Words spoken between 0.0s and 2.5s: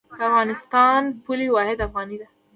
د افغانستان پولي واحد افغانۍ ده